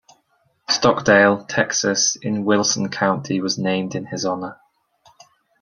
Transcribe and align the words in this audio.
Stockdale, 0.67 1.45
Texas, 1.45 2.15
in 2.19 2.43
Wilson 2.43 2.89
County 2.89 3.39
was 3.39 3.59
named 3.59 3.93
in 3.93 4.07
his 4.07 4.25
honor. 4.25 4.59